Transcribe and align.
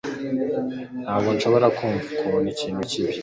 Ntabwo 1.03 1.29
nshobora 1.35 1.67
kumva 1.77 2.05
ikindi 2.11 2.51
kintu 2.61 2.81
cyibi 2.89 3.13